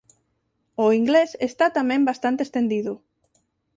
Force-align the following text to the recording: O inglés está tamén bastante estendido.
O 0.83 0.85
inglés 0.99 1.31
está 1.49 1.65
tamén 1.77 2.07
bastante 2.09 2.41
estendido. 2.47 2.93